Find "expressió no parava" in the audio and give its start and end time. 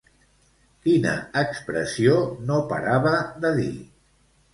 1.41-3.13